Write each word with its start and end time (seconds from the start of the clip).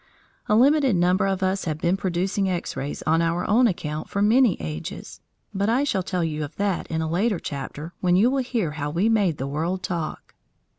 A 0.49 0.55
limited 0.55 0.95
number 0.95 1.27
of 1.27 1.43
us 1.43 1.65
had 1.65 1.77
been 1.79 1.95
producing 1.95 2.49
X 2.49 2.75
rays 2.75 3.03
on 3.03 3.21
our 3.21 3.47
own 3.47 3.67
account 3.67 4.09
for 4.09 4.19
many 4.19 4.59
ages, 4.59 5.21
but 5.53 5.69
I 5.69 5.83
shall 5.83 6.01
tell 6.01 6.23
you 6.23 6.43
of 6.43 6.55
that 6.55 6.87
in 6.87 7.03
a 7.03 7.07
later 7.07 7.37
chapter, 7.37 7.93
when 8.01 8.15
you 8.15 8.31
will 8.31 8.41
hear 8.41 8.71
how 8.71 8.89
we 8.89 9.09
made 9.09 9.37
the 9.37 9.45
world 9.45 9.83
talk. 9.83 10.33